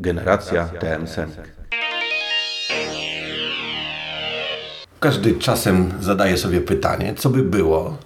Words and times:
Generacja 0.00 0.64
TM 0.66 1.06
Każdy 5.00 5.34
czasem 5.34 5.92
zadaje 6.00 6.38
sobie 6.38 6.60
pytanie, 6.60 7.14
co 7.14 7.30
by 7.30 7.42
było, 7.42 7.96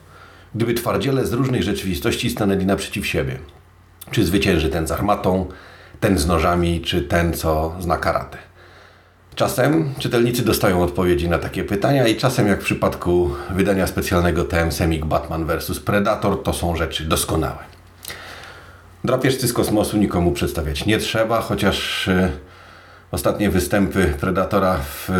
gdyby 0.54 0.74
twardziele 0.74 1.26
z 1.26 1.32
różnych 1.32 1.62
rzeczywistości 1.62 2.30
stanęli 2.30 2.66
naprzeciw 2.66 3.06
siebie. 3.06 3.38
Czy 4.10 4.24
zwycięży 4.24 4.68
ten 4.68 4.86
z 4.86 4.90
armatą, 4.90 5.46
ten 6.00 6.18
z 6.18 6.26
nożami, 6.26 6.80
czy 6.80 7.02
ten, 7.02 7.32
co 7.32 7.74
zna 7.80 7.96
karate. 7.96 8.38
Czasem 9.34 9.94
czytelnicy 9.98 10.44
dostają 10.44 10.82
odpowiedzi 10.82 11.28
na 11.28 11.38
takie 11.38 11.64
pytania 11.64 12.06
i 12.06 12.16
czasem, 12.16 12.46
jak 12.46 12.60
w 12.60 12.64
przypadku 12.64 13.30
wydania 13.50 13.86
specjalnego 13.86 14.44
TM 14.44 14.72
Semik 14.72 15.04
Batman 15.04 15.46
vs 15.46 15.80
Predator, 15.80 16.42
to 16.42 16.52
są 16.52 16.76
rzeczy 16.76 17.04
doskonałe. 17.04 17.73
Drapieżcy 19.04 19.48
z 19.48 19.52
kosmosu 19.52 19.96
nikomu 19.96 20.32
przedstawiać 20.32 20.86
nie 20.86 20.98
trzeba, 20.98 21.40
chociaż 21.40 22.08
e, 22.08 22.30
ostatnie 23.10 23.50
występy 23.50 24.14
Predatora 24.20 24.76
w 24.76 25.10
e, 25.10 25.12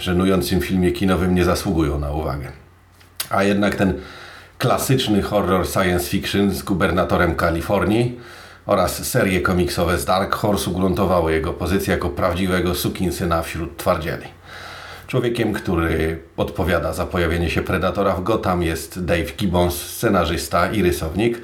żenującym 0.00 0.60
filmie 0.60 0.92
kinowym 0.92 1.34
nie 1.34 1.44
zasługują 1.44 1.98
na 1.98 2.12
uwagę. 2.12 2.52
A 3.30 3.42
jednak 3.42 3.74
ten 3.74 3.94
klasyczny 4.58 5.22
horror 5.22 5.68
science 5.68 6.10
fiction 6.10 6.50
z 6.50 6.62
gubernatorem 6.62 7.34
Kalifornii 7.34 8.20
oraz 8.66 9.08
serie 9.08 9.40
komiksowe 9.40 9.98
z 9.98 10.04
Dark 10.04 10.34
Horse 10.34 10.70
ugruntowały 10.70 11.32
jego 11.32 11.52
pozycję 11.52 11.94
jako 11.94 12.10
prawdziwego 12.10 12.74
sukinsyna 12.74 13.42
wśród 13.42 13.76
twardzieli. 13.76 14.26
Człowiekiem, 15.06 15.52
który 15.52 16.18
odpowiada 16.36 16.92
za 16.92 17.06
pojawienie 17.06 17.50
się 17.50 17.62
Predatora 17.62 18.14
w 18.14 18.22
Gotham 18.22 18.62
jest 18.62 19.04
Dave 19.04 19.32
Gibbons, 19.36 19.74
scenarzysta 19.74 20.72
i 20.72 20.82
rysownik 20.82 21.40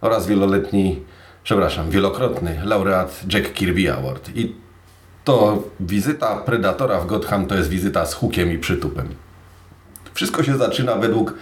oraz 0.00 0.26
wieloletni 0.26 1.00
przepraszam, 1.44 1.90
wielokrotny 1.90 2.60
laureat 2.64 3.20
Jack 3.32 3.52
Kirby 3.52 3.92
Award. 3.92 4.30
I 4.36 4.54
to 5.24 5.62
wizyta 5.80 6.36
Predatora 6.36 7.00
w 7.00 7.06
Gotham 7.06 7.46
to 7.46 7.54
jest 7.54 7.68
wizyta 7.68 8.06
z 8.06 8.14
hukiem 8.14 8.52
i 8.52 8.58
przytupem. 8.58 9.08
Wszystko 10.14 10.42
się 10.42 10.56
zaczyna 10.56 10.96
według 10.96 11.34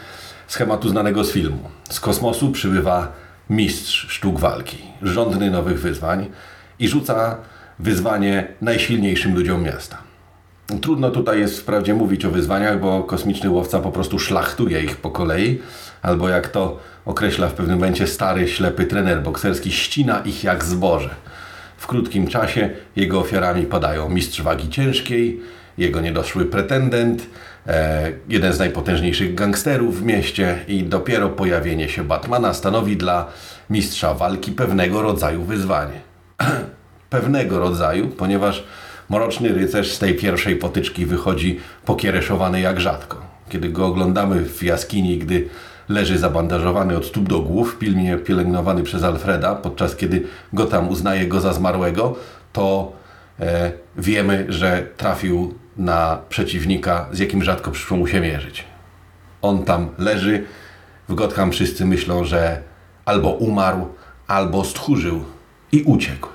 schematu 0.47 0.89
znanego 0.89 1.25
z 1.25 1.33
filmu. 1.33 1.71
Z 1.91 2.01
kosmosu 2.01 2.53
przybywa 2.53 3.13
mistrz 3.51 4.07
sztuk 4.09 4.41
walki, 4.41 4.79
żądny 5.03 5.51
nowych 5.51 5.81
wyzwań 5.81 6.31
i 6.79 6.89
rzuca 6.89 7.37
wyzwanie 7.79 8.49
najsilniejszym 8.61 9.35
ludziom 9.35 9.63
miasta. 9.63 9.99
Trudno 10.81 11.11
tutaj 11.11 11.41
jest 11.41 11.61
wprawdzie 11.61 11.95
mówić 11.95 12.25
o 12.25 12.31
wyzwaniach, 12.31 12.81
bo 12.81 13.03
kosmiczny 13.03 13.51
łowca 13.51 13.81
po 13.81 13.93
prostu 13.93 14.19
szlachtuje 14.19 14.83
ich 14.83 14.97
po 14.97 15.11
kolei, 15.11 15.61
albo 16.03 16.29
jak 16.29 16.49
to 16.49 16.79
określa 17.07 17.49
w 17.49 17.55
pewnym 17.55 17.79
momencie 17.79 18.07
stary, 18.07 18.49
ślepy 18.49 18.85
trener 18.85 19.23
bokserski, 19.23 19.73
ścina 19.73 20.21
ich 20.25 20.45
jak 20.45 20.65
zboże. 20.65 21.11
W 21.77 21.87
krótkim 21.87 22.27
czasie 22.27 22.71
jego 22.97 23.21
ofiarami 23.21 23.67
padają 23.67 24.09
mistrz 24.09 24.43
wagi 24.43 24.69
ciężkiej, 24.69 25.41
jego 25.79 26.01
niedoszły 26.01 26.45
pretendent, 26.45 27.27
e, 27.67 28.13
jeden 28.29 28.53
z 28.53 28.59
najpotężniejszych 28.59 29.35
gangsterów 29.35 30.01
w 30.01 30.05
mieście 30.05 30.59
i 30.69 30.83
dopiero 30.83 31.29
pojawienie 31.29 31.89
się 31.89 32.05
Batmana 32.05 32.55
stanowi 32.55 32.97
dla 32.97 33.27
mistrza 33.71 34.15
walki 34.15 34.53
pewnego 34.53 35.03
rodzaju 35.03 35.45
wyzwanie. 35.45 36.01
pewnego 37.11 37.59
rodzaju, 37.59 38.09
ponieważ 38.09 38.65
Mroczny 39.11 39.49
rycerz 39.49 39.93
z 39.93 39.99
tej 39.99 40.15
pierwszej 40.15 40.57
potyczki 40.57 41.07
wychodzi 41.07 41.61
pokiereszowany 41.85 42.61
jak 42.61 42.81
rzadko. 42.81 43.23
Kiedy 43.49 43.69
go 43.69 43.87
oglądamy 43.87 44.45
w 44.45 44.63
jaskini, 44.63 45.19
gdy 45.19 45.49
leży 45.89 46.19
zabandażowany 46.19 46.97
od 46.97 47.07
stóp 47.07 47.29
do 47.29 47.41
głów, 47.41 47.79
pilnie 47.79 48.17
pielęgnowany 48.17 48.83
przez 48.83 49.03
Alfreda, 49.03 49.55
podczas 49.55 49.97
kiedy 49.97 50.27
Gotham 50.53 50.89
uznaje 50.89 51.27
go 51.27 51.41
za 51.41 51.53
zmarłego, 51.53 52.17
to 52.53 52.93
e, 53.41 53.73
wiemy, 53.97 54.47
że 54.49 54.87
trafił 54.97 55.55
na 55.77 56.19
przeciwnika, 56.29 57.09
z 57.13 57.19
jakim 57.19 57.43
rzadko 57.43 57.71
przyszło 57.71 57.97
mu 57.97 58.07
się 58.07 58.21
mierzyć. 58.21 58.65
On 59.43 59.65
tam 59.65 59.89
leży, 59.99 60.45
w 61.09 61.15
Gotham 61.15 61.53
wszyscy 61.53 61.85
myślą, 61.85 62.25
że 62.25 62.63
albo 63.05 63.31
umarł, 63.31 63.89
albo 64.27 64.65
stchórzył 64.65 65.25
i 65.73 65.83
uciekł. 65.83 66.29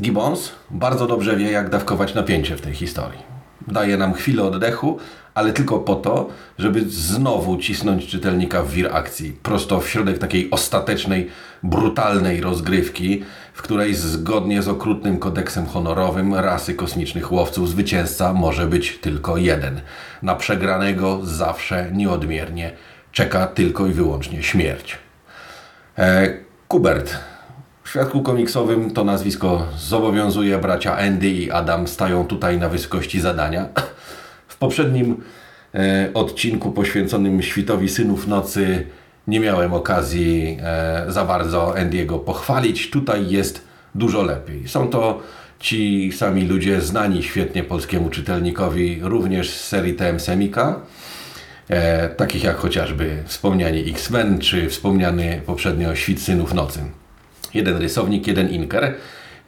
Gibbons 0.00 0.52
bardzo 0.70 1.06
dobrze 1.06 1.36
wie, 1.36 1.50
jak 1.50 1.70
dawkować 1.70 2.14
napięcie 2.14 2.56
w 2.56 2.60
tej 2.60 2.74
historii. 2.74 3.22
Daje 3.66 3.96
nam 3.96 4.14
chwilę 4.14 4.42
oddechu, 4.42 4.98
ale 5.38 5.52
tylko 5.52 5.78
po 5.78 5.94
to, 5.94 6.28
żeby 6.58 6.84
znowu 6.88 7.56
cisnąć 7.56 8.06
czytelnika 8.06 8.62
w 8.62 8.72
wir 8.72 8.96
akcji, 8.96 9.32
prosto 9.42 9.80
w 9.80 9.88
środek 9.88 10.18
takiej 10.18 10.50
ostatecznej, 10.50 11.30
brutalnej 11.62 12.40
rozgrywki, 12.40 13.24
w 13.52 13.62
której 13.62 13.94
zgodnie 13.94 14.62
z 14.62 14.68
okrutnym 14.68 15.18
kodeksem 15.18 15.66
honorowym 15.66 16.34
rasy 16.34 16.74
kosmicznych 16.74 17.32
łowców 17.32 17.68
zwycięzca 17.68 18.32
może 18.32 18.66
być 18.66 18.98
tylko 18.98 19.36
jeden. 19.36 19.80
Na 20.22 20.34
przegranego 20.34 21.20
zawsze 21.22 21.90
nieodmiernie 21.92 22.72
czeka 23.12 23.46
tylko 23.46 23.86
i 23.86 23.92
wyłącznie 23.92 24.42
śmierć. 24.42 24.98
E, 25.98 26.34
Kubert 26.68 27.16
w 27.84 27.90
świadku 27.90 28.22
komiksowym 28.22 28.90
to 28.90 29.04
nazwisko 29.04 29.66
zobowiązuje. 29.76 30.58
Bracia 30.58 30.98
Andy 30.98 31.28
i 31.28 31.50
Adam 31.50 31.88
stają 31.88 32.26
tutaj 32.26 32.58
na 32.58 32.68
wysokości 32.68 33.20
zadania. 33.20 33.68
Poprzednim 34.58 35.16
e, 35.74 36.10
odcinku 36.14 36.72
poświęconym 36.72 37.42
świtowi 37.42 37.88
Synów 37.88 38.26
Nocy 38.26 38.86
nie 39.28 39.40
miałem 39.40 39.74
okazji 39.74 40.58
e, 40.62 41.04
za 41.08 41.24
bardzo 41.24 41.74
Andy'ego 41.76 42.18
pochwalić. 42.18 42.90
Tutaj 42.90 43.30
jest 43.30 43.64
dużo 43.94 44.22
lepiej. 44.22 44.68
Są 44.68 44.88
to 44.88 45.22
ci 45.60 46.12
sami 46.12 46.46
ludzie 46.46 46.80
znani 46.80 47.22
świetnie 47.22 47.64
polskiemu 47.64 48.10
czytelnikowi 48.10 48.98
również 49.02 49.50
z 49.50 49.68
serii 49.68 49.94
TM 49.94 50.20
Semika. 50.20 50.80
E, 51.68 52.08
takich 52.08 52.44
jak 52.44 52.56
chociażby 52.56 53.22
wspomniani 53.26 53.90
X-Men 53.90 54.38
czy 54.38 54.68
wspomniany 54.68 55.42
poprzednio 55.46 55.94
Świt 55.94 56.22
Synów 56.22 56.54
Nocy 56.54 56.80
jeden 57.54 57.76
rysownik, 57.76 58.26
jeden 58.26 58.48
inker. 58.48 58.94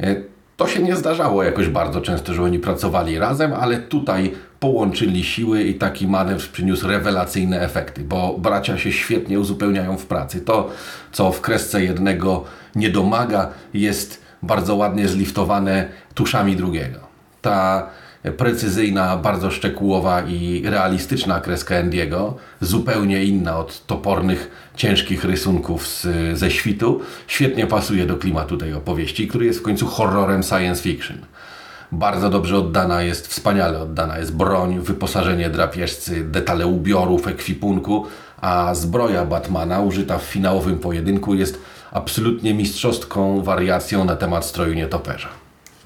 E, 0.01 0.17
to 0.57 0.67
się 0.67 0.83
nie 0.83 0.97
zdarzało 0.97 1.43
jakoś 1.43 1.69
bardzo 1.69 2.01
często, 2.01 2.35
że 2.35 2.43
oni 2.43 2.59
pracowali 2.59 3.19
razem, 3.19 3.53
ale 3.53 3.79
tutaj 3.79 4.33
połączyli 4.61 5.25
siły 5.25 5.63
i 5.63 5.75
taki 5.75 6.07
manewr 6.07 6.49
przyniósł 6.49 6.87
rewelacyjne 6.87 7.61
efekty, 7.61 8.05
bo 8.05 8.39
bracia 8.39 8.79
się 8.79 8.93
świetnie 8.93 9.41
uzupełniają 9.41 9.99
w 9.99 10.07
pracy. 10.07 10.41
To, 10.41 10.71
co 11.13 11.33
w 11.33 11.41
kresce 11.41 11.85
jednego 11.85 12.45
nie 12.75 12.91
domaga, 12.91 13.49
jest 13.75 14.23
bardzo 14.43 14.77
ładnie 14.77 15.09
zliftowane 15.09 15.89
tuszami 16.15 16.57
drugiego. 16.57 17.01
Ta 17.43 17.91
precyzyjna, 18.37 19.17
bardzo 19.17 19.51
szczegółowa 19.51 20.23
i 20.23 20.63
realistyczna 20.65 21.41
kreska 21.41 21.75
Endiego, 21.75 22.37
zupełnie 22.61 23.25
inna 23.25 23.59
od 23.59 23.87
topornych, 23.87 24.51
ciężkich 24.77 25.25
rysunków 25.25 25.87
z, 25.87 26.07
ze 26.39 26.51
świtu, 26.51 27.01
świetnie 27.27 27.67
pasuje 27.67 28.07
do 28.07 28.17
klimatu 28.17 28.57
tej 28.57 28.75
opowieści, 28.75 29.29
który 29.29 29.47
jest 29.47 29.59
w 29.59 29.63
końcu 29.63 29.87
horrorem 29.87 30.43
science 30.43 30.83
fiction. 30.83 31.19
Bardzo 31.93 32.31
dobrze 32.31 32.59
oddana 32.59 33.03
jest, 33.03 33.27
wspaniale 33.27 33.81
oddana 33.81 34.19
jest 34.19 34.37
broń, 34.37 34.81
wyposażenie 34.81 35.51
drapieżcy, 35.51 36.25
detale 36.25 36.67
ubiorów, 36.67 37.29
ekwipunku, 37.29 38.07
a 38.41 38.75
zbroja 38.75 39.25
Batmana 39.25 39.81
użyta 39.81 40.19
w 40.19 40.23
finałowym 40.23 40.79
pojedynku 40.79 41.35
jest 41.35 41.59
absolutnie 41.93 42.55
mistrzowską 42.55 43.43
wariacją 43.43 44.05
na 44.05 44.17
temat 44.17 44.45
stroju 44.45 44.75
nietoperza. 44.75 45.29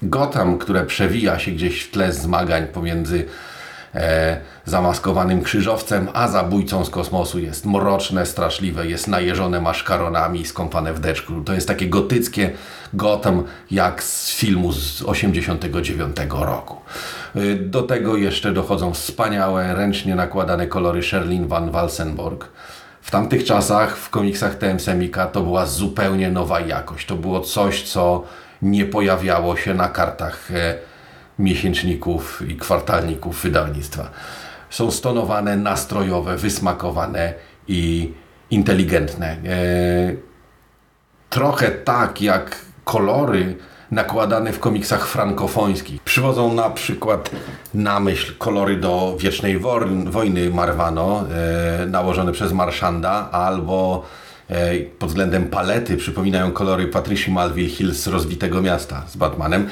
Gotham, 0.01 0.57
które 0.57 0.85
przewija 0.85 1.39
się 1.39 1.51
gdzieś 1.51 1.83
w 1.83 1.91
tle 1.91 2.13
zmagań 2.13 2.67
pomiędzy 2.67 3.25
e, 3.95 4.37
zamaskowanym 4.65 5.41
krzyżowcem, 5.41 6.07
a 6.13 6.27
zabójcą 6.27 6.85
z 6.85 6.89
kosmosu 6.89 7.39
jest 7.39 7.65
mroczne, 7.65 8.25
straszliwe, 8.25 8.87
jest 8.87 9.07
najeżone 9.07 9.61
maszkaronami 9.61 10.45
skąpane 10.45 10.93
w 10.93 10.99
deszczu. 10.99 11.43
To 11.43 11.53
jest 11.53 11.67
takie 11.67 11.89
gotyckie 11.89 12.51
Gotham 12.93 13.43
jak 13.71 14.03
z 14.03 14.35
filmu 14.35 14.71
z 14.71 15.01
89 15.01 16.15
roku. 16.29 16.81
E, 17.35 17.55
do 17.55 17.81
tego 17.81 18.17
jeszcze 18.17 18.53
dochodzą 18.53 18.93
wspaniałe, 18.93 19.75
ręcznie 19.75 20.15
nakładane 20.15 20.67
kolory 20.67 21.03
Sherlin 21.03 21.47
van 21.47 21.71
Walsenborg. 21.71 22.47
W 23.01 23.11
tamtych 23.11 23.43
czasach 23.43 23.97
w 23.97 24.09
komiksach 24.09 24.55
TM 24.55 24.79
Semika 24.79 25.27
to 25.27 25.41
była 25.41 25.65
zupełnie 25.65 26.31
nowa 26.31 26.59
jakość. 26.59 27.07
To 27.07 27.15
było 27.15 27.39
coś, 27.39 27.83
co 27.83 28.23
nie 28.61 28.85
pojawiało 28.85 29.57
się 29.57 29.73
na 29.73 29.87
kartach 29.87 30.51
e, 30.51 30.75
miesięczników 31.39 32.41
i 32.47 32.55
kwartalników 32.55 33.43
wydawnictwa. 33.43 34.09
Są 34.69 34.91
stonowane, 34.91 35.57
nastrojowe, 35.57 36.37
wysmakowane 36.37 37.33
i 37.67 38.13
inteligentne. 38.51 39.27
E, 39.27 39.37
trochę 41.29 41.71
tak 41.71 42.21
jak 42.21 42.57
kolory 42.83 43.55
nakładane 43.91 44.53
w 44.53 44.59
komiksach 44.59 45.07
frankofońskich. 45.07 46.01
Przywodzą 46.01 46.53
na 46.53 46.69
przykład 46.69 47.29
na 47.73 47.99
myśl 47.99 48.33
kolory 48.37 48.77
do 48.77 49.15
Wiecznej 49.19 49.59
Wojny 50.05 50.49
Marwano, 50.49 51.25
e, 51.81 51.85
nałożone 51.85 52.31
przez 52.31 52.51
Marszanda, 52.51 53.29
albo 53.31 54.03
e, 54.49 54.79
pod 54.79 55.09
względem 55.09 55.47
palety 55.47 55.97
przypominają 55.97 56.51
kolory 56.51 56.87
Patricia 56.87 57.31
Malville 57.31 57.69
Hill 57.69 57.93
z 57.93 58.07
Rozbitego 58.07 58.61
Miasta 58.61 59.03
z 59.07 59.15
Batmanem. 59.17 59.69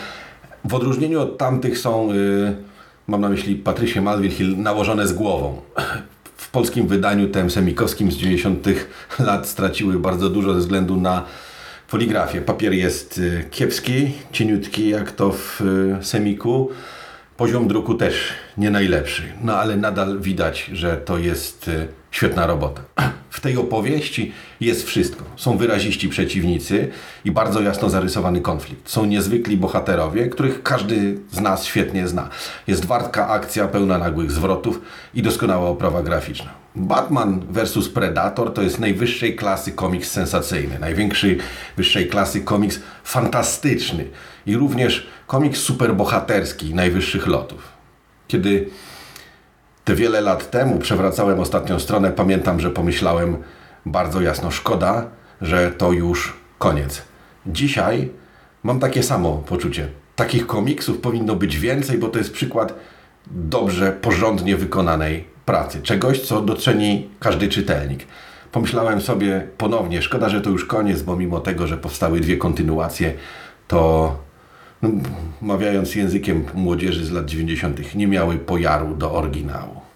W 0.66 0.74
odróżnieniu 0.74 1.22
od 1.22 1.38
tamtych 1.38 1.78
są, 1.78 2.12
y, 2.12 2.56
mam 3.08 3.22
na 3.22 3.30
myśli 3.30 3.56
Patricia 3.56 4.02
Malville 4.02 4.34
Hill, 4.34 4.58
nałożone 4.58 5.08
z 5.08 5.14
głową. 5.14 5.62
W 6.36 6.52
polskim 6.52 6.88
wydaniu 6.88 7.28
tym 7.28 7.50
semikowskim 7.50 8.12
z 8.12 8.16
90 8.16 8.68
lat 9.20 9.48
straciły 9.48 10.00
bardzo 10.00 10.30
dużo 10.30 10.54
ze 10.54 10.60
względu 10.60 10.96
na 10.96 11.26
poligrafię. 11.90 12.42
Papier 12.42 12.74
jest 12.74 13.18
y, 13.18 13.46
kiepski, 13.52 14.12
cieniutki 14.32 14.90
jak 14.90 15.12
to 15.12 15.32
w 15.32 15.62
y, 15.62 16.04
semiku. 16.06 16.70
Poziom 17.38 17.68
druku 17.68 17.96
też 17.96 18.16
nie 18.58 18.72
najlepszy, 18.72 19.24
no 19.42 19.56
ale 19.56 19.78
nadal 19.78 20.20
widać, 20.20 20.70
że 20.74 20.98
to 20.98 21.18
jest 21.18 21.70
świetna 22.14 22.48
robota. 22.48 22.82
W 23.30 23.42
tej 23.42 23.58
opowieści 23.58 24.32
jest 24.62 24.88
wszystko. 24.88 25.24
Są 25.36 25.58
wyraziści 25.58 26.10
przeciwnicy 26.10 26.90
i 27.26 27.32
bardzo 27.32 27.62
jasno 27.62 27.90
zarysowany 27.90 28.42
konflikt. 28.42 28.90
Są 28.90 29.06
niezwykli 29.06 29.58
bohaterowie, 29.58 30.28
których 30.28 30.64
każdy 30.64 31.18
z 31.32 31.40
nas 31.40 31.66
świetnie 31.66 32.08
zna. 32.08 32.30
Jest 32.68 32.86
wartka 32.86 33.28
akcja 33.28 33.68
pełna 33.68 33.98
nagłych 33.98 34.32
zwrotów 34.32 34.82
i 35.14 35.22
doskonała 35.22 35.70
oprawa 35.70 36.04
graficzna. 36.04 36.50
Batman 36.76 37.46
vs 37.50 37.90
Predator 37.90 38.54
to 38.54 38.62
jest 38.62 38.80
najwyższej 38.80 39.36
klasy 39.36 39.72
komiks 39.72 40.12
sensacyjny, 40.12 40.80
największy 40.80 41.38
wyższej 41.78 42.08
klasy 42.08 42.42
komiks 42.42 42.80
fantastyczny 43.04 44.06
i 44.46 44.56
również 44.56 45.08
komiks 45.28 45.60
superbohaterski 45.60 46.74
najwyższych 46.74 47.28
lotów. 47.28 47.62
Kiedy 48.28 48.70
te 49.84 49.96
wiele 49.96 50.22
lat 50.22 50.52
temu 50.52 50.80
przewracałem 50.80 51.40
ostatnią 51.40 51.80
stronę, 51.80 52.12
pamiętam, 52.12 52.60
że 52.60 52.70
pomyślałem 52.70 53.38
bardzo 53.86 54.22
jasno, 54.22 54.52
szkoda, 54.52 55.06
że 55.42 55.72
to 55.72 55.92
już 55.92 56.34
koniec. 56.60 57.02
Dzisiaj 57.46 58.10
mam 58.64 58.80
takie 58.80 59.04
samo 59.04 59.44
poczucie. 59.48 59.88
Takich 60.16 60.48
komiksów 60.48 60.98
powinno 60.98 61.36
być 61.36 61.58
więcej, 61.58 61.98
bo 61.98 62.08
to 62.08 62.18
jest 62.20 62.34
przykład 62.34 62.74
dobrze, 63.28 63.92
porządnie 63.92 64.58
wykonanej 64.58 65.28
pracy. 65.46 65.82
Czegoś, 65.82 66.22
co 66.22 66.42
doceni 66.42 67.10
każdy 67.20 67.48
czytelnik. 67.48 68.08
Pomyślałem 68.52 69.02
sobie 69.02 69.48
ponownie, 69.58 70.02
szkoda, 70.02 70.30
że 70.30 70.42
to 70.42 70.50
już 70.50 70.66
koniec, 70.66 71.02
bo 71.02 71.16
mimo 71.16 71.40
tego, 71.40 71.68
że 71.68 71.78
powstały 71.78 72.20
dwie 72.20 72.38
kontynuacje, 72.38 73.14
to 73.68 74.16
mawiając 75.42 75.96
językiem 75.96 76.44
młodzieży 76.54 77.06
z 77.06 77.12
lat 77.12 77.26
90., 77.26 77.96
nie 77.96 78.08
miały 78.08 78.38
pojaru 78.38 78.96
do 78.96 79.12
oryginału. 79.14 79.93